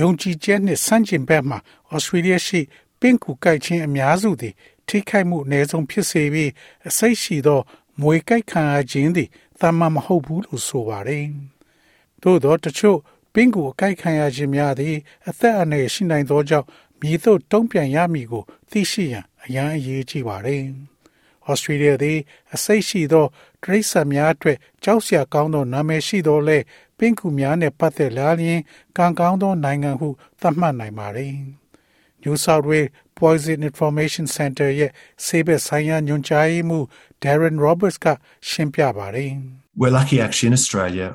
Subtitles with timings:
[0.00, 1.56] ယုံကြည်ချက်နှင့်ဆန့်ကျင်ဘက်မှ
[1.92, 2.60] ဩစတြေးလျရှိ
[3.00, 4.54] ပင့်ကူကိုက်ခြင်းအများစုသည်
[4.88, 6.50] ထိခိုက်မှုအနည်းဆုံးဖြစ်စေပြီး
[6.88, 7.60] အစိတ်ရှိသော
[8.00, 9.28] မွေကိုက်ခံရခြင်းသည်
[9.60, 11.26] တမန်မဟုတ်ဘူးလို့ဆိုပါတယ်။
[12.22, 12.98] သို့သောတချို့
[13.34, 14.96] ပင့်ကူအကိုက်ခံရခြင်းများသည်
[15.28, 16.66] အသက်အန္တရာယ်ရှိနိုင်သောကြောင့်
[17.00, 20.62] မြည်သို့တုံ့ပြန်ရမည်ကို သိရှိရန်အရန်အရေးကြီးပါတယ်။
[21.46, 22.18] ဩစတြေးလျသည်
[22.54, 23.26] အစိတ်ရှိသော
[23.62, 26.58] တရိษံများအတွက်ကြောက်စရာကောင်းသောနာမည်ရှိသောလဲ
[27.01, 28.59] ပင့်ကူများနှင့်ပတ်သက်လာလျင်
[28.97, 30.07] ကံကောင်းသောနိုင်ငံဟု
[30.41, 31.35] သတ်မှတ်နိုင်ပါသည်
[32.23, 34.91] New South Wales Poison Information Center ရဲ့
[35.25, 36.85] ဆေးဘက်ဆိုင်ရာညွှန်ကြားရေးမှူး
[37.23, 38.05] Darren Roberts က
[38.49, 39.31] ရှင်းပြပါတယ်
[39.79, 41.07] We're lucky actually in Australia.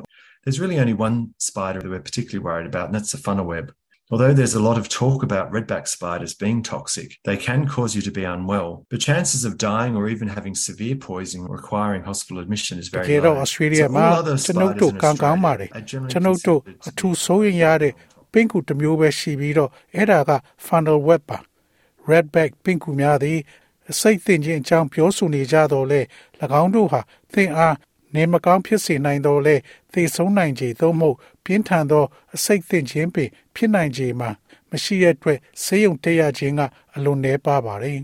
[0.42, 1.16] There's really only one
[1.48, 3.66] spider that we're particularly worried about, and that's the funnel web.
[4.12, 8.02] Although there's a lot of talk about redback spiders being toxic, they can cause you
[8.02, 8.84] to be unwell.
[8.90, 13.06] The chances of dying or even having severe poisoning requiring hospital admission is တ very
[13.10, 13.44] ကယ်တော့ low.
[13.44, 16.60] Australia So မှာ all other ကျွန်ုပ် spiders တို့ in ကံကောင်းပါတ Australia ယ် are generally ကျွန်ုပ်တို့
[16.60, 17.92] considered အ to ထူး be ဆိုရင်ရတဲ့
[18.32, 20.30] ပင့်ကူတစ်မျိုးပဲရှိပြီးတော့အဲ့ဒါက
[20.66, 21.38] funnel web ပါ
[22.10, 23.38] redback ပင့်ကူများသည်
[23.90, 26.00] အစိတ်သင်ခြင်းအကြောင်းပြောဆိုနေကြတော့လေ၎
[26.60, 27.00] င်းတို့ဟာ
[27.34, 27.76] သင်အား
[28.14, 29.56] နေမကောင်းဖြစ်စေနိုင်တော့လေ
[29.92, 31.16] သေဆုံးနိုင်ခြေသို့မဟုတ်
[31.47, 34.29] ပြင်းထန်သောအစိတ်သင်ခြင်းပင်ဖြစ်နိုင်ခြေမှာ
[34.71, 36.61] မရှိတဲ့အတွက်ဆေးရုံတက်ရခြင်းက
[36.95, 38.01] အလွန်နည်းပါပါတယ်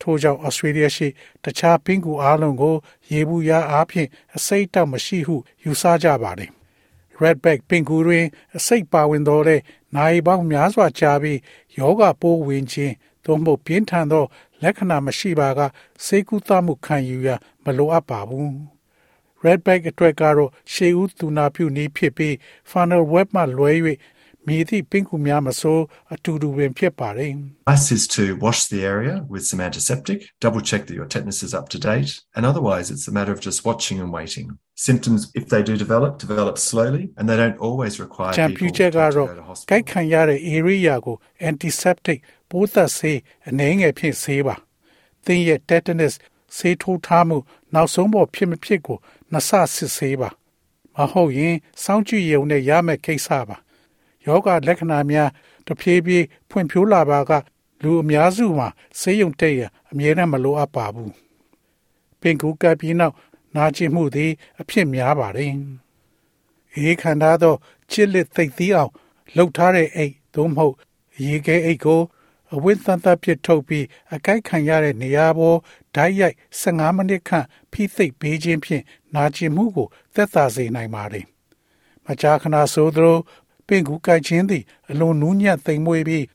[0.00, 1.08] ထို့ကြောင့်ဩစတြေးလျရှိ
[1.44, 2.74] တခြားပင်ကူအားလုံးကို
[3.12, 6.50] ရေဘူးရအားဖြင့်အစိတ်တောက်မရှိဟုယူဆကြပါတယ်
[7.20, 9.60] redback ပင်ကူတွင် အစိတ်ပါဝင်တော်တဲ့
[9.96, 11.38] နိုင်ပေါင်းများစွာကြာပြီး
[11.78, 14.24] ယောဂပိုးဝင်ခြင်းသို့မဟုတ်ပြင်းထန်သော
[14.62, 15.60] လက္ခဏာမရှိပါက
[16.04, 17.28] စေကူသမှုခံယူရ
[17.64, 18.77] မလိုအပ်ပါဘူး
[19.45, 22.33] redback အတွက်ကတော့ရှေးဦးသူနာပြုနည်းဖြစ်ပြီး
[22.71, 23.71] funnel web မှလွဲ၍
[24.47, 25.79] မြည်သည့်ပင်ကူများမဆို
[26.13, 27.31] အတူတူပင်ဖြစ်ပါတယ်
[27.65, 31.53] Advice is to wash the area with some antiseptic, double check that your tetanus is
[31.59, 34.47] up to date, and otherwise it's a matter of just watching and waiting.
[34.87, 38.91] Symptoms, if they do develop, develop slowly, and they don't always require ချန် people ပြူချက်
[38.91, 39.89] to, ကတော့ to go to ကိုက် hospital.
[39.91, 41.15] ခံရတဲ့ area ကို
[41.49, 42.17] antiseptic
[42.49, 44.55] ပိုးသက်ဆေးအနည်းငယ်ဖြင့်ဆေးပါ။
[45.25, 46.13] သင်ရဲ့ tetanus
[46.57, 47.37] ဆေးထိုးထားမှု
[47.73, 48.97] နောက်ဆုံးပေါ်ဖြစ်မဖြစ်ကို
[49.32, 50.30] နှစ်ဆစစ်ဆေးပါ။
[50.96, 53.56] မဟုတ်ရင်စောင့်ကြည့်ရုံနဲ့ရမယ့်ကိစ္စပါ။
[54.26, 55.30] ယောဂလက္ခဏာများ
[55.66, 57.32] တဖြည်းဖြည်းဖွံ့ဖြိုးလာပါက
[57.82, 58.68] လူအများစုမှာ
[59.00, 61.12] ဆေးရုံတက်ရအမြဲတမ်းမလိုအပ်ပါဘူး။
[62.20, 63.14] ပင်ကူကပ်ပြီးနောက်
[63.56, 64.30] နာကျင်မှုသည်
[64.60, 65.52] အဖြစ်များပါတယ်။
[66.74, 67.54] အေးခန္ဓာသော
[67.90, 68.92] ချစ်လက်သိပ်သီးအောင်
[69.36, 70.74] လှုပ်ထားတဲ့အိတ်သို့မဟုတ်
[71.24, 72.00] ရေခဲအိတ်ကို
[72.54, 75.58] အဝိသန်သပြစ်ထုတ်ပြီးအကိုက်ခံရတဲ့နေရာပေါ်
[75.94, 78.84] ဓာတ်ရိုက်15မိနစ်ခန့်ဖိသိပ်ပေးခြင်းဖြင့်
[79.14, 81.26] နာကျင်မှုကိုသက်သာစေနိုင်ပါတယ်။
[82.06, 83.18] မကြာခဏဆိုသလို
[83.66, 86.26] ပင်ကူကိုက်ခြင်းသည်အလွန်နူးညံ့သိမ်မွေ့ပြီး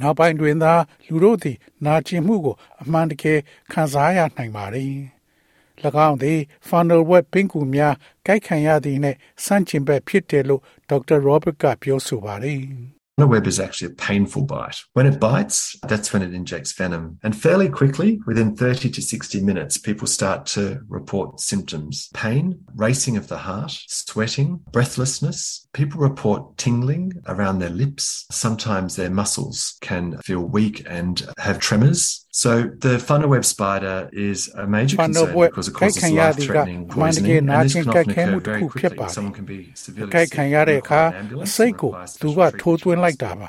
[0.00, 0.72] နောက်ပိုင်းတွင်သာ
[1.06, 3.38] လူတို့သည် နာကျင်မှုကို အမှန်တကယ်
[3.72, 4.92] ခံစားရနိုင်ပါတယ်။၎
[6.06, 6.38] င်းသည်
[6.68, 7.94] funnel web ပင်ကူများ
[8.26, 14.80] ကိုက်ခံရသည်နှင့်စန့်ကျင်ဘက်ဖြစ်တယ်လို့ဒေါက်တာ Robert ကပြောဆိုပါတယ် The web is actually a painful bite.
[14.94, 17.18] When it bites, that's when it injects venom.
[17.22, 23.16] And fairly quickly, within 30 to 60 minutes, people start to report symptoms pain, racing
[23.16, 25.68] of the heart, sweating, breathlessness.
[25.72, 28.26] People report tingling around their lips.
[28.30, 32.21] Sometimes their muscles can feel weak and have tremors.
[32.34, 32.50] So
[32.84, 36.58] the funnel web spider is a major Funnel concern web because it ကိုက် causes ခံရသည်က
[36.58, 39.06] life-threatening အမှန်တကယ် poisoning, နာ and this ကျင် can ကိုက် often ခဲမှု occur တစ် very ခုဖြစ်ပါ
[39.06, 39.16] quickly.
[39.16, 41.72] Someone can be အ severely ကိုက် sick ခံရ and တဲ့အခါ require an အ ambulance စိတ်
[41.72, 43.48] and ကို require သူ special ကထိုးသွင်း treatment လိုက်တာပါ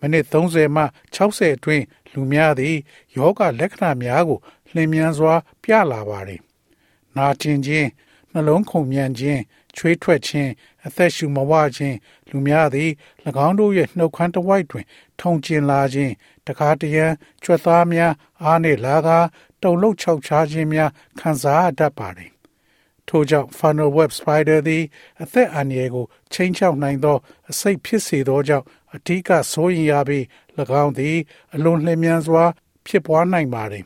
[0.00, 0.84] မိနစ်30မှ
[1.16, 2.76] 60အတွင်းလူများသည်
[3.16, 4.38] ယောဂလက္ခဏာများကို
[4.74, 6.40] လျင်မြန်စွာ ပြလာပါတယ်
[7.16, 7.88] နာကျင်ခြင်း
[8.32, 9.40] နှလုံးခုန်မြန်ခြင်း
[9.76, 10.50] ချွေးထွက်ခြင်း
[10.86, 11.96] အသက်ရှူမဝခြင်း
[12.30, 12.90] လူများသည်၎
[13.46, 14.86] င်းတို့ရဲ့နှုတ်ခမ်းတစ်ဝိုက်တွင်
[15.20, 16.12] ထုံကျင်လာခြင်း
[16.46, 17.06] တခါတရံ
[17.42, 18.12] ကြွက်သားများ
[18.42, 19.18] အားနှင့်လာကာ
[19.62, 22.30] တုံလုံးခြောက်ခြားခြင်းများခံစားရတတ်ပါတယ်
[23.08, 24.84] ထို့ကြောင့် funnel web spider သည်
[25.22, 27.16] အသက်အန္တရာယ်ကိုချိန်ချောက်နိုင်သော
[27.50, 30.24] အစိတ်ဖြစ်စေသောကြောင့်အထူးကစိုးရင်ရပြီး၎
[30.82, 31.16] င်းသည်
[31.54, 32.44] အလွန်လျင်မြန်စွာ
[32.86, 33.84] ဖြစ်ပွားနိုင်ပါသည်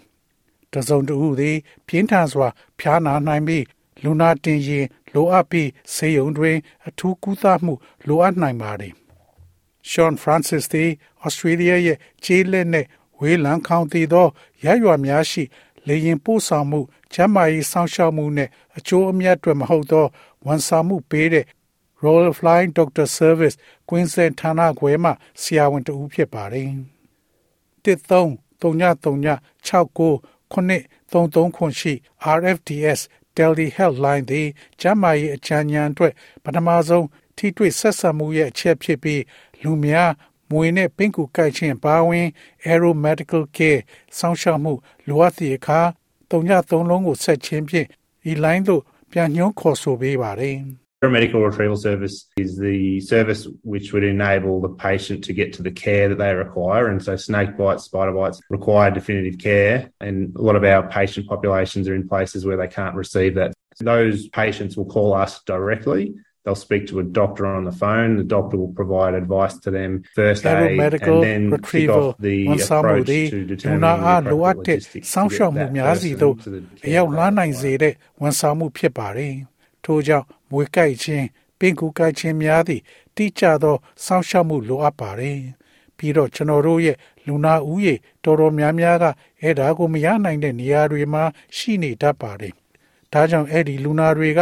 [0.73, 1.57] တစုံတစ်ဦးသည်
[1.87, 2.49] ပြင်းထန်စွာ
[2.79, 3.65] ဖျားနာနိုင်ပြီး
[4.03, 6.57] လူနာတင်ရင် လိုအပ်ပြီးဆေးရုံတွင်
[6.87, 7.75] အထူးကုသမှု
[8.07, 8.95] လိုအပ်နိုင်ပါသည်
[9.91, 10.91] Sean Francis သည်
[11.25, 12.89] ဩစတြေးလျရဲ့ခြေလက်နှင့်
[13.21, 14.27] ဝေးလံခေါင်တည်သော
[14.65, 15.43] ရရွာများရှိ
[15.87, 16.81] လေရင်ပို့ဆောင်မှု
[17.13, 20.07] ကျန်းမာရေးစောင့်ရှောက်မှုနှင့်အကျိုးအမြတ်တွေမဟုတ်သော
[20.47, 21.47] ဝန်ဆောင်မှုပေးတဲ့
[22.05, 23.57] Royal Flying Doctor Service
[23.89, 25.11] Queensland ဌာနခွဲမှ
[25.41, 26.69] ဆရာဝန်တဦးဖြစ်ပါတယ်။
[27.85, 28.29] 13
[28.61, 30.21] 3939 69
[30.53, 31.93] 933ခွန်ရှိ
[32.37, 33.01] RFDS
[33.37, 34.49] Delhi Healthline သည်
[34.81, 36.13] ကျန်းမာရေးအကြံဉာဏ်အတွက်
[36.45, 37.07] ပထမဆုံး
[37.37, 39.23] ထိတွေ့ဆက်ဆံမှုရဲ့အချက်ဖြစ်ပြီး
[39.63, 40.11] လူများ
[40.51, 42.27] မွေနဲ့ပင်ကူကိုက်ခြင်းပါဝင်
[42.71, 43.81] Aero Medical Care
[44.19, 44.73] စောင့်ရှောက်မှု
[45.09, 45.81] လိုအပ်သည့်အခါ
[46.31, 47.87] 303လုံးကိုဆက်ခြင်းဖြင့်
[48.31, 50.57] ဤ line သို့ပြန်ညွှန်းခေါ်ဆိုပေးပါတယ်။
[51.04, 55.72] Paramedical retrieval service is the service which would enable the patient to get to the
[55.72, 56.90] care that they require.
[56.90, 59.90] And so snake bites, spider bites require definitive care.
[60.00, 63.52] And a lot of our patient populations are in places where they can't receive that.
[63.80, 66.14] Those patients will call us directly
[66.44, 68.18] They'll speak to a doctor on the phone.
[68.18, 72.18] The doctor will provide advice to them first aid medical and then retrieval kick off
[72.18, 75.36] the ဝန်ဆောင်မှု approach သည် to လူ determine နာ the အားလိုအပ် appropriate တဲ့ logistics စောင့် to
[75.36, 77.62] ရှောက် get မှု that များစီ person သို့ to the အ care ရောက် they လာနိုင် require.
[77.62, 79.34] စေတဲ့ဝန်ဆောင်မှုဖြစ်ပါတယ်။
[79.86, 81.27] ထို့ကြောင့် မွေကိုက်ခြင်း
[81.59, 82.83] ပင်ကူကိုက်ခြင်းများသည့်
[83.17, 85.39] တိကျသောစောင့်ရှောက်မှုလိုအပ်ပါတယ်။
[85.97, 86.97] ပြီးတော့ကျွန်တော်တို့ရဲ့
[87.27, 87.95] လူနာဦးရေ
[88.25, 89.05] တော်တော်များများက
[89.43, 91.25] အဲ့ဒါကိုမရနိုင်တဲ့နေရာတွေမှာ
[91.57, 92.53] ရှိနေတတ်ပါတယ်။
[93.13, 94.41] ဒါကြောင့်အဲ့ဒီလူနာတွေက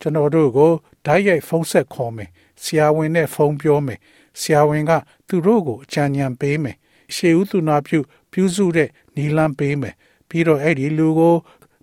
[0.00, 0.72] ကျွန်တော်တို့ကို
[1.06, 2.30] ဓာတ်ရိုက်ဖုန်းဆက်ခေါ်မယ်
[2.62, 3.98] ဆရာဝန်နဲ့ဖုန်းပြောမယ်
[4.40, 4.92] ဆရာဝန်က
[5.28, 6.76] သူတို့ကိုအကြံဉာဏ်ပေးမယ်
[7.14, 7.98] ရှေးဦးသူနာပြု
[8.32, 9.94] ပြုစုတဲ့နီလန်းပေးမယ်
[10.28, 11.34] ပြီးတော့အဲ့ဒီလူကို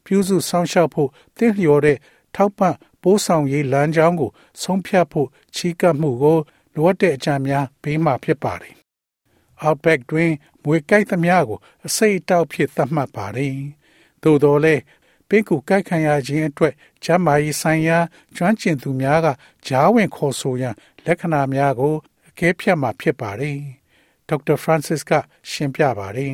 [0.05, 1.97] ပြုစုဆောင်ရှောက်ဖို့တင့်လျော်တဲ့
[2.35, 4.31] ထောက်ပံ့ ပိုးဆောင်ရေးလမ်းကြောင်းကို
[4.61, 6.37] ဆုံးဖြတ်ဖို့ချီးကပ်မှုကို
[6.75, 8.75] လိုအပ်တဲ့အကြံများပေးမှဖြစ်ပါတယ်
[9.63, 10.31] Outback တွင်
[10.63, 13.57] မွေကြိုက်သမျှကို အစိတ်အတောက်ဖြစ်သတ်မှတ်ပါတယ်
[14.23, 14.81] သို့တော်လည်း
[15.29, 16.73] ပင်ကူကိုက်ခံရခြင်းအတွက်
[17.03, 17.97] ဂျမ်းမာရေးဆိုင်ရာ
[18.35, 19.27] ကျွမ်းကျင်သူများက
[19.67, 20.75] ဂျားဝင်ခေါ်ဆိုရန်
[21.05, 21.93] လက္ခဏာများကို
[22.27, 23.57] အကဲဖြတ်မှာဖြစ်ပါတယ်
[24.27, 25.11] ဒေါက်တာဖရန်စစ်က
[25.49, 26.33] ရှင်းပြပါတယ်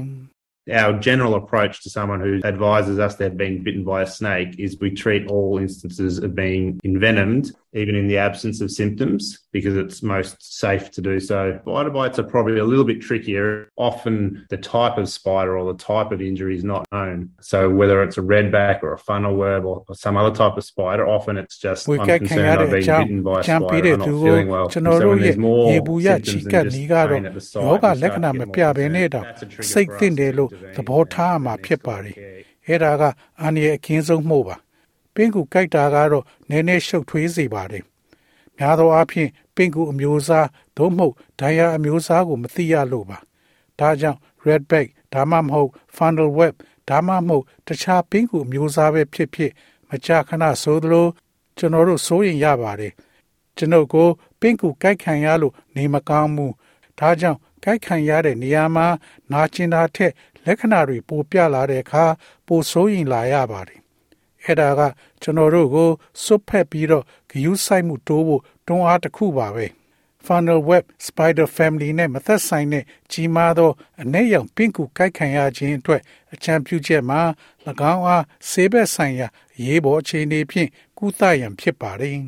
[0.71, 4.79] Our general approach to someone who advises us they've been bitten by a snake is
[4.79, 10.02] we treat all instances of being envenomed, even in the absence of symptoms, because it's
[10.02, 11.38] most safe to do so.
[11.62, 13.68] Spider bites are probably a little bit trickier.
[13.76, 17.18] Often the type of spider or the type of injury is not known.
[17.40, 20.64] So whether it's a redback or a funnel web or, or some other type of
[20.72, 23.38] spider, often it's just ဝေ I'm ကက်ခံရ concerned တဲ့ I've အ been ကြောင်း bitten by
[23.40, 24.66] a ကြံပေး spider, တဲ့ I'm သူ not ကို feeling well.
[24.72, 26.92] ကျွန် And တော် so တို့ when ရဲ့ there's more ရေဘူးရချီ symptoms က than နီ just
[26.92, 28.72] ကတော့ pain at the site, ယောဂ we လက္ခ start ဏာ to မ get ပြ more
[28.78, 29.14] ဘဲနဲ့ concerned.
[29.14, 31.54] တော့ That's a trigger စိတ် for သင့် us တယ် to လို့ intervene သဘော and ထားမှာ
[31.54, 32.40] next ဖြစ် level ပါတယ် care.
[32.66, 33.02] အဲ့ဒါက
[33.42, 34.56] အန္တရာယ်အခင်းဆုံးမှုပါ
[35.15, 37.83] ပင်ကူကြိုက်တာကတော့နည်းနည်းရှုပ်ထွေးစေပါတယ်
[38.57, 40.47] များသောအားဖြင့်ပင်ကူအမျိုးအစား
[40.77, 43.17] သို့မဟုတ်ဒိုင်ယာအမျိုးအစားကိုမသိရလို့ပါ
[43.79, 46.55] ဒါကြောင့် redback ဒါမှမဟုတ် funnel web
[46.89, 49.51] ဒါမှမဟုတ်တခြားပင်ကူအမျိုးအစားပဲဖြစ်ဖြစ်
[49.89, 51.07] မကြာခဏဆိုသလို
[51.57, 52.93] ကျွန်တော်တို့စိုးရင်ရပါတယ်
[53.57, 54.07] ကျွန်ုပ်ကို
[54.39, 56.53] ပင်ကူကြိုက်ခံရလို့နေမကောင်းဘူး
[56.99, 58.87] ဒါကြောင့်ကြိုက်ခံရတဲ့နေရာမှာ
[59.31, 60.11] နာကျင်တာထက်
[60.45, 62.05] လက္ခဏာတွေပိုပြလာတဲ့အခါ
[62.47, 63.79] ပိုစိုးရင်လာရပါတယ်
[64.45, 64.81] အဲ့ဒါက
[65.21, 65.89] ကျွန်တော်တို့ကို
[66.23, 69.67] စွတ်ဖက်ပြီးတော့ဂယုစိုက်မှုတိုးဖို့တွန်းအားတစ်ခုပါပဲ
[70.25, 73.71] funnel web spider family နဲ့မသက်ဆိုင်တဲ့ကြီးမားသော
[74.01, 76.01] အ내ရောင်ပင့်ကူကိုက်ခံရခြင်းအတွက်
[76.33, 77.21] အချံပြုချက်မှာ၎
[77.93, 79.27] င်းအားဆေးဘက်ဆိုင်ရာ
[79.63, 82.19] ရေးပေါ်အခြေအနေဖြင့်ကုသရန်ဖြစ်ပါတယ်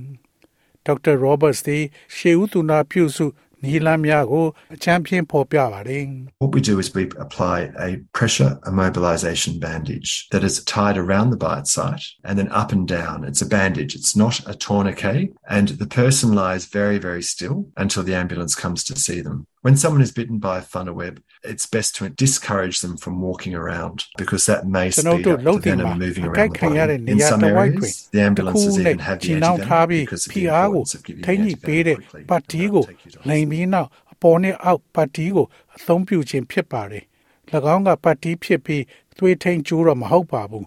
[0.85, 1.83] ဒေါက်တာ Roberts သည်
[2.15, 3.25] ရှေးဦးသူနာပြုစု
[3.64, 6.04] နီလန်းများကိုအချမ်းဖြင့်ဖော်ပြပါတယ်
[6.42, 7.56] What we do is we apply
[7.88, 12.84] a pressure immobilization bandage that is tied around the bite site and then up and
[12.98, 13.16] down.
[13.30, 15.26] It's a bandage, it's not a tourniquet,
[15.56, 19.38] and the person lies very, very still until the ambulance comes to see them.
[19.66, 21.14] When someone is bitten by a funnel web,
[21.52, 25.46] it's best to discourage them from walking around because that may ကျွန်တော် speed တို့ up
[25.46, 27.06] လုံ the တင်မှာ venom moving အ around ကိုက် the ခံရတဲ့ body.
[27.06, 29.84] နေ In ရာ some တစ်ဝိုက်တွင် areas, the တစ်ခု ambulances နဲ့ even have ဂျ the င်းနှောင်းထား
[29.84, 32.29] antivenom ပြီး because of ဖီ the အားကို importance of giving ထိ the ညှိပေးတဲ့ antivenom quickly
[32.31, 37.05] ပတ်တီးကို to take you to လိန်ပြီးနောက်အပေါ်နဲ့အောက်ပတ်တီးကိုအသုံးပြုခြင်းဖြစ်ပါတယ်၎
[37.74, 38.82] င်းကပတ်တီးဖြစ်ပြီး
[39.19, 40.67] သွေးထိန်ကျိုးတော့မဟုတ်ပါဘူး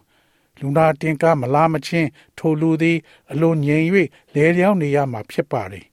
[0.59, 2.97] လူနာတင်ကားမလာမချင်းထိုလူသည်
[3.31, 3.85] အလွန်ငြိမ်၍
[4.33, 5.85] လဲလျောင်းနေရမှာဖြစ်ပါတယ်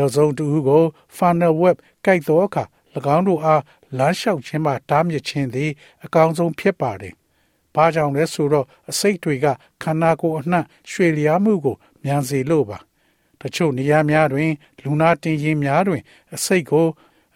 [0.00, 0.82] တစုံတူကို
[1.16, 1.76] funnel web
[2.06, 2.64] ကိုက်သောအခါ၎
[3.16, 3.62] င်းတို့အား
[3.98, 5.70] လမ်းလျှောက်ခြင်းမှတားမြစ်ခြင်းသည်
[6.04, 7.14] အကောင်းဆုံးဖြစ်ပါတယ်။
[7.74, 9.46] ဘာကြောင့်လဲဆိုတော့အစိတ်တွေက
[9.82, 12.78] ခန္ဓာကိုယ်အနှံ့ရွှေလျားမှုကိုမြန်စေလို့ပါ။
[13.40, 14.50] တချို့နေရာများတွင်
[14.82, 16.02] လူနာတင်ရင်များတွင်
[16.34, 16.86] အစိတ်ကို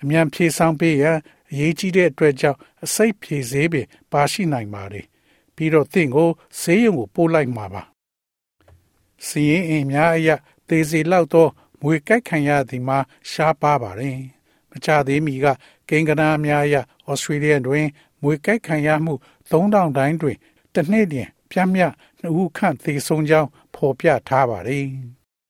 [0.03, 1.19] အမြန်ဖြေဆောင်ပေးရန်
[1.51, 5.07] အရေးကြီးတဲ့အတွက်ကြောင့်အစိတ်ဖြေစေပင်ပါရှိနိုင်ပါတယ်။
[5.55, 6.31] ပြီးတော့သင်ကို
[6.61, 7.83] ဈေးရုံကိုပို့လိုက်မှာပါ။
[9.27, 10.37] စီရင်အိမ်များအရာ
[10.69, 11.49] သေစီလောက်သော
[11.87, 12.99] မွေကြိုက်ခံရသည်မှာ
[13.31, 14.19] ရှားပါပါတယ်။
[14.71, 15.47] မချသေးမီက
[15.89, 17.87] ကိန်းကနာများအရာဩစတြေးလျတွင်
[18.23, 19.15] မွေကြိုက်ခံရမှု
[19.51, 20.37] 3000တိုင်းတွင်
[20.75, 21.83] တစ်နှစ်တွင်ပြင်းမြ
[22.21, 24.87] နှစ်ဦးခန့်သေဆုံးကြောင်းဖော်ပြထားပါတယ်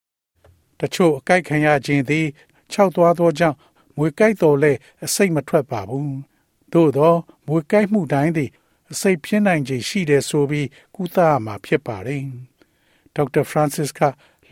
[0.80, 2.26] ။တချို့အကြိုက်ခံရခြင်းသည်
[2.72, 3.56] ခြောက်သွားသောကြောင့်
[3.96, 4.72] မွေကြိုက်တော်လဲ
[5.04, 6.10] အစိတ်မထွက်ပါဘူး။
[6.72, 7.14] သို့သော
[7.46, 8.50] မွေကြိုက်မှုတိုင်းသည်
[8.92, 12.22] အစိတ်ဖြစ်နိုင်ခြင်းရှိတယ်ဆိုပြီးကုသရမှာဖြစ်ပါတယ်။
[13.14, 14.00] ဒေါက်တာဖရန်စစ်က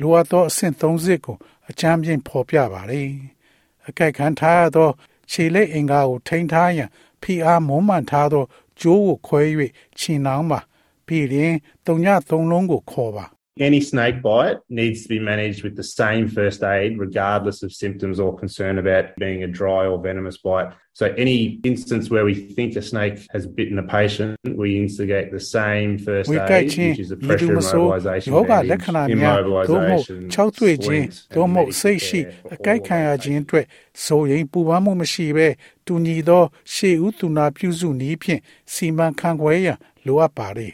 [0.02, 1.37] လိုအပ်သောအဆင့်30ကို
[1.71, 3.09] အကြမ်းပြင်းဖော်ပြပါတယ်။
[3.88, 4.88] အကြိုက်ခံထားရသော
[5.30, 6.88] ခြေလက်အင်္ဂါကိုထိန်းထားရန်
[7.23, 8.44] ဖိအားမုံမှန်ထားသော
[8.80, 9.40] ကြိုးကိုခွဲ၍
[9.99, 10.61] ခြင်နှောင်းပါ
[11.06, 11.54] ပြီးရင်
[11.87, 13.25] တုံညသုံးလုံးကိုခေါ်ပါ
[13.59, 18.19] Any snake bite needs to be managed with the same first aid, regardless of symptoms
[18.19, 20.69] or concern about being a dry or venomous bite.
[20.93, 25.39] So, any instance where we think a snake has bitten a patient, we instigate the
[25.39, 30.03] same first ဝေ aid, ကိုက်ခြင်း which is a ဤ pressure သူမဆို immobilization, ယောဂလက္ bandage, ခဏများသို့မဟုတ်
[30.03, 33.65] immobilization, ခြောက်သွေ့ခြင်း splints, သို့ and မဟုတ်စိတ်ရှိ medical care အကြိုက်ခံရခြင်းအတွက်
[34.05, 35.47] ဆိုရင်ပူပန်မှုမရှိဘဲ
[35.86, 36.43] တူညီသော
[36.74, 38.41] ရှေးဥသူနာပြုစုနည်းဖြင့်
[38.74, 40.74] စီမံခန့်ခွဲရန်လိုအပ်ပါသည်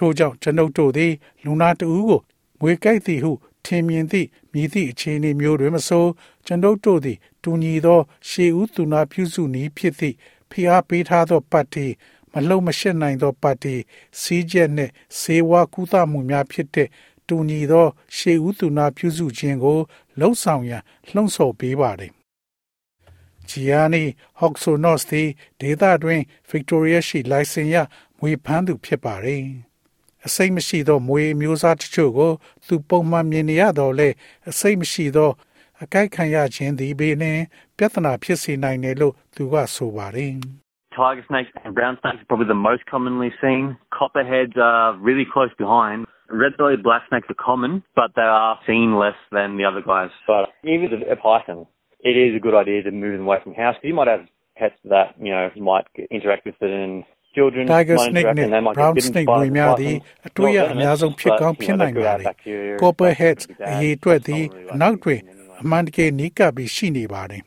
[0.00, 1.12] ထို့ကြောင့်ကျွန်ုပ်တို့သည်
[1.44, 2.20] လူနာတဦးကို
[2.60, 3.32] ငွေကြိုက်သည်ဟု
[3.64, 6.06] ထင်မြင်သည့်မြည်သည့်အခြေအနေမျိုးတွင်မဆို
[6.46, 10.16] ကျွန်ုပ်တို့သည်တူညီသောရှေးဥသူနာပြုစုနည်းဖြစ်သည့်
[10.50, 11.86] ဖိအားပေးထားသောပတ်တီ
[12.32, 13.74] မလုံမရှက်နိုင်သောပတ်တီ
[14.20, 16.88] စီးချက်နှင့်ဆေးဝါးကုသမှုများဖြစ်တဲ့
[17.28, 19.78] တူညီသောရှေးဥသူနာပြုစုခြင်းကို
[20.18, 22.12] လှုံ့ဆော်ရန်လှုံ့ဆော်ပေးပါသည်
[23.48, 24.02] ဂျီယာနီ
[24.38, 25.28] ဟော့ဆိုနော့စ်သည်
[25.60, 27.76] ဒေသတွင်ဗစ်တိုးရီးယားရှိလိုင်စင်ရ
[28.18, 29.69] မွေဖမ်းသူဖြစ်ပါသည်
[30.27, 32.31] အစိတ်မရှိသောမွေအမျိုးအစားတချို့ကို
[32.67, 34.09] သူပုံမှန်မြင်နေရတော့လေ
[34.49, 35.31] အစိတ်မရှိသော
[35.83, 37.41] အကြိုက်ခံရခြင်းသည်ဘေးနှင့်
[37.77, 40.33] ပြဿနာဖြစ်စေနိုင်တယ်လို့သူကဆိုပါတယ်
[40.95, 43.63] Tiger snakes and brown snakes are probably the most commonly seen.
[43.99, 45.99] Copperheads are really close behind.
[46.29, 50.11] Red-bellied black snakes are common, but they are seen less than the other guys.
[50.25, 51.67] But even with a python,
[51.99, 54.07] it is a good idea to move them away from the house because you might
[54.07, 54.23] have
[54.55, 57.03] pets that, you know, might get- interact with it and children
[57.72, 59.54] Tiger might snake interact နဲ့ and they might brown get bitten snake by တွေ the
[59.56, 60.26] များသည် python.
[60.26, 62.26] အတွေ့ရ Not အများဆုံး venomous, ဖြစ်ကောင်း but, you ဖြစ် know, နိုင် they could ပါ have သည်
[62.30, 63.82] bacteria, Copperheads that could be အ bad.
[63.82, 67.42] ရေးအတွက်သည် Not really အနောက်တွင် like အမှန်တကယ်နီးကပ်ပြီးရှိနေပါတယ်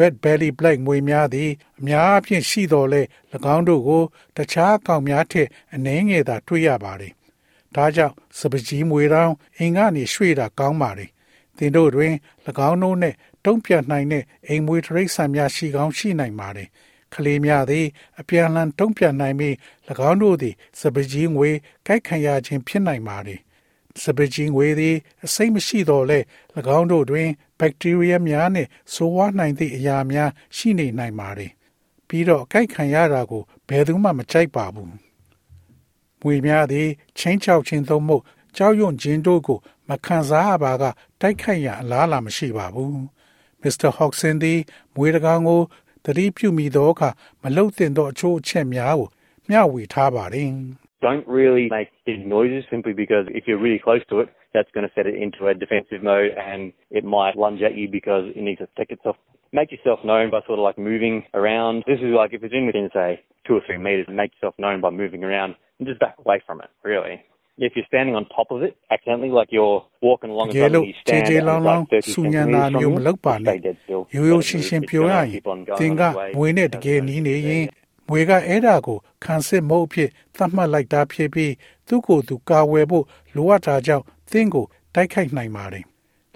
[0.00, 3.02] Red belly black မွေများသည်အများအပြားရှိတော်လဲ၎
[3.54, 4.02] င်းတို့ကို
[4.36, 7.12] တခြားအကောင်များထက်အနည်းငယ်သာတွေ့ရပါတယ်။
[7.74, 11.10] ဒါကြောင့်စပကြီးမွေတောင်းအိမ်ကနေရွှေ့တာကောင်းပါတယ်။
[11.56, 12.12] သင်တို့တွင်၎
[12.68, 16.68] င်းတို့နှင့်တုံ့ပြန်နိုင်တဲ့အိမ်မွေတရိษံများရှိကောင်းရှိနိုင်ပါတယ်။
[17.14, 17.86] ကလေးများသည်
[18.20, 19.54] အပြန်အလှန်တုံ့ပြန်နိုင်ပြီး၎
[20.08, 21.50] င်းတို့သည်စပကြီးငွေ
[21.86, 23.40] ကိုက်ခံရခြင်းဖြစ်နိုင်ပါတယ်။
[24.02, 26.18] စပကြီးငွေသည်အစိမ့်မရှိတော့လဲ၎
[26.78, 27.28] င်းတို့တွင်
[27.58, 31.52] ဘက်တီးရီးယားများနှင့်ဆိုးဝါးနိုင်သည့်အရာများရှိနေနိုင်ပါသည်
[32.08, 34.92] ပြီးတော့အကြိုက်ခံရတာကိုဘယ်သူမှမကြိုက်ပါဘူး
[36.20, 38.22] မွေများသည်ချင်းချောက်ခြင်းသို့မဟုတ်
[38.56, 40.84] ကြောက်ရွံ့ခြင်းတို့ကို မခံစားရပါက
[41.20, 43.02] တိုက်ခိုက်ရန်အလားအလာမရှိပါဘူး
[43.60, 44.60] မစ္စတာဟော့ဆန်သည်
[44.94, 45.60] မွေတကောင်ကို
[46.05, 47.09] သတိပြုမိသောအခါ
[47.43, 49.07] မလုတ်တင်သောအချို့အချက်များကို
[49.49, 50.51] မျှဝေထားပါတယ်
[51.01, 54.87] don't really make big noises simply because if you're really close to it, that's going
[54.87, 58.41] to set it into a defensive mode and it might lunge at you because it
[58.41, 59.15] needs to protect itself.
[59.51, 61.83] Make yourself known by sort of like moving around.
[61.87, 64.81] This is like if it's in within, say, two or three meters, make yourself known
[64.81, 67.23] by moving around and just back away from it, really.
[67.56, 70.90] If you're standing on top of it accidentally, like you're walking along and တကယ်လို့ suddenly
[70.90, 73.34] you stand ခြေ and လောင်း it's လောင်း like 30စူညံနာ centimeters မျိုး from မ you, လုပ်ပါ
[73.36, 74.02] you နဲ့ stay dead still.
[74.14, 76.30] ရိုးရိုးရှင်းရှင်းပြောရရင် Keep on going သင် on က its way.
[76.36, 77.64] မွေနဲ့တကယ်နီးနေရင်
[78.08, 81.52] မွေကအဲ့ဒါကိုခံစစ်မုတ်အဖြစ်သတ်မှတ်လိုက်တာဖြစ်ပြီး
[81.88, 85.84] သူ့ကိုယ်သူကာဝယ်ဖို့လိုအပ်တာကြောင့်သင်ကိုတိုက်ခိုက်နိုင်ပါတယ်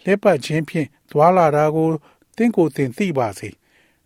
[0.05, 1.89] လက်ပတ်ချင်းဖြင့်သွာလာတာကို
[2.37, 3.49] သင်ကိုယ်သင်သိပါစေ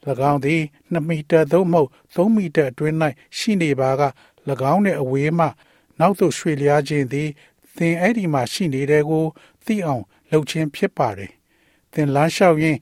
[0.31, 0.61] ၎င်းသည်
[0.93, 2.97] 2မီတာသို့မဟုတ်3မီတာအတွင်း၌
[3.39, 4.03] ရှိနေပါက၎
[4.73, 5.47] င်းနှင့်အဝေးမှ
[6.03, 7.29] နောက်သို့ရွှေ့လျားခြင်းသည်
[7.77, 9.25] သင်အဲ့ဒီမှာရှိနေတဲ့ကို
[9.65, 11.33] သိအောင်လုပ်ခြင်းဖြစ်ပါတယ်
[11.93, 12.79] သင်လမ်းလျှောက်ရင်း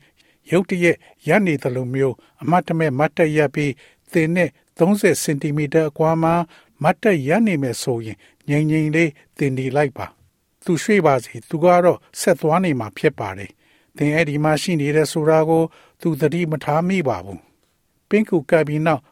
[0.50, 0.96] ရုတ်တရက်
[1.28, 3.72] ရပ်နေသလိုမျိုးအမတ်တမဲ့မတ်တက်ရပ်ပြီး
[4.12, 6.34] သင်နဲ့30စင်တီမီတာအကွာမှာ
[6.82, 10.06] မတ်တက်ရပ်နေမယ်ဆိုရင်ငြိမ်ငြိမ်လေးသင်နေလိုက်ပါ
[10.64, 13.50] သူရွှေ့ပါစေသူကတော့ဆက်သွားနေမှာဖြစ်ပါတယ်
[13.96, 15.62] သင်အဲ့ဒီမှာရှိနေတဲ့ဆိုတာကို
[16.00, 17.40] သူသတိမထားမိပါဘူး
[18.08, 19.02] ပင်ကူကပ်ပြီးနောက်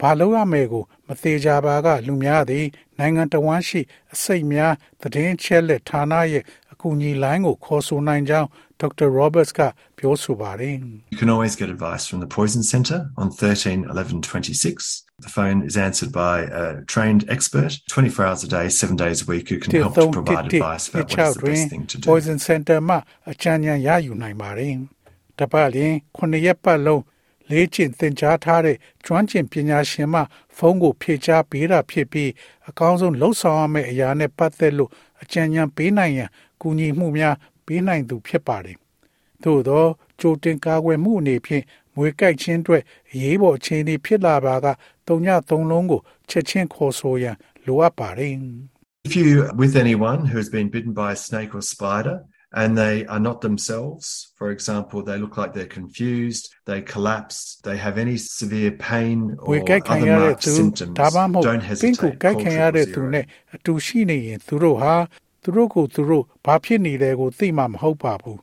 [0.00, 2.66] ဘာလို့ရမယ်ကိုမသေးကြပါကလူများသည်
[2.98, 3.80] နိုင်ငံတော်ဝန်ရှိ
[4.12, 4.72] အစိတ်များ
[5.02, 8.48] သတင်းချက်လက်ဌာနရဲ့အကူအညီလိုင်းကိုခေါ်ဆိုနိုင်ကြောင်း
[8.82, 9.08] Dr.
[9.20, 9.60] Roberts က
[9.98, 10.74] ပြောဆိုပါတယ်
[11.12, 15.04] You can always get advice from the Poison Centre on 13 11 26.
[15.26, 19.26] The phone is answered by a trained expert 24 hours a day, seven days a
[19.32, 22.04] week, who can help to provide advice about what is the best thing to do.
[22.12, 22.98] Poison Center မှာ
[23.30, 24.74] အကြံဉာဏ်ရယူနိုင်ပါတယ်။
[25.38, 27.02] တပတ်လျင်9ရက်ပတ်လုံး
[27.49, 30.21] လေ့ကျင့်သင်ကြားထားတဲ့ကျွမ်းကျင်ပညာရှင်မှ
[30.57, 32.31] ဖုန်းကိုဖြေချပေးတာဖြစ်ပြီး
[32.69, 36.29] အကောင်းဆုံးလှုပ်ဆောင်ရမယ့်အရာနဲ့ပတ်သက်လို့အကြံဉာဏ်ပေးနိုင်ရန်
[36.61, 37.35] ကူညီမှုများ
[37.65, 38.77] ပေးနိုင်သူဖြစ်ပါတယ်။
[39.43, 39.85] သို့သော
[40.19, 41.63] ကြိုတင်ကာကွယ်မှုအနေဖြင့်
[41.95, 44.67] မွေကြိုက်ခြင်းအတွက်အရေးပေါ်အခြေအနေဖြစ်လာပါက
[45.07, 47.35] တုံညသုံးလုံးကိုချက်ချင်းခေါ်ဆိုရန်
[47.65, 48.33] လိုအပ်ပါတယ်။
[49.07, 52.17] If you're with anyone who has been bitten by a snake or spider
[52.60, 54.04] and they are not themselves,
[54.38, 59.16] for example, they look like they're confused, they collapse, they have any severe pain
[59.50, 62.20] ဝေ or ကြိုက်ခံ other ရတဲ့ marked သူ symptoms, ဒါမှမဟုတ် don't ပင်ကူ hesitate.
[62.22, 63.54] ကြိုက် Call ခံရတဲ့သူ triple နဲ့ zero.
[63.54, 64.94] အတူရှိနေရင်သူတို့ဟာ
[65.42, 68.38] သူ သူတို့ကိုသူတို့ဘာဖြစ်နေတယ်ကိုသိမှမဟုတ်ပါဘူး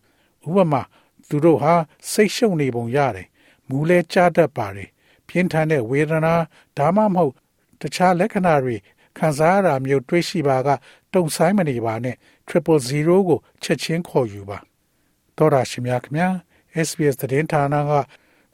[0.47, 0.81] ဥပမာ
[1.29, 1.73] သူတို့ဟာ
[2.11, 3.27] စိတ်ရှုပ်နေပုံရတယ်
[3.69, 4.89] မူလဲကြားတတ်ပါတယ်
[5.27, 6.35] ပြင်းထန်တဲ့ဝေဒနာ
[6.77, 7.33] ဒါမှမဟုတ်
[7.81, 8.75] တခြားလက္ခဏာတွေ
[9.17, 10.69] ခံစားရတာမျိုးတွေးရှိပါက
[11.13, 12.15] တုံဆိုင်မနေပါနဲ့
[12.48, 14.58] 000ကိုချက်ချင်းခေါ်ယူပါ
[15.36, 16.28] တော်ရရှိမြခင်ဗျာ
[16.86, 17.90] SBS သတင်းဌာနက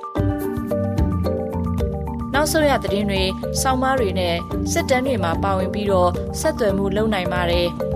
[2.34, 3.22] နောက်ဆုံးရသတင်းတွေ၊
[3.62, 4.36] စောင်းမားတွေနဲ့
[4.72, 7.68] စစ်တမ်းတွေမှာပါဝင်ပြီးတော့ဆက်သွယ်မှုလုပ်နိုင်ပါတယ်။